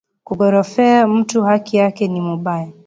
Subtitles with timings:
[0.27, 2.71] Ku gorofea mutu haki yake ni mubaya